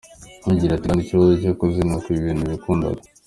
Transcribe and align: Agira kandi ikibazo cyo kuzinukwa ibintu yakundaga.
Agira 0.51 0.75
kandi 0.83 0.99
ikibazo 1.01 1.31
cyo 1.43 1.53
kuzinukwa 1.59 2.09
ibintu 2.17 2.43
yakundaga. 2.51 3.01